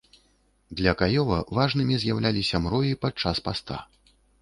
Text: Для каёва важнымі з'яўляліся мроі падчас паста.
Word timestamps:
Для 0.79 0.93
каёва 1.01 1.37
важнымі 1.59 2.01
з'яўляліся 2.07 2.65
мроі 2.67 2.99
падчас 3.07 3.37
паста. 3.51 3.83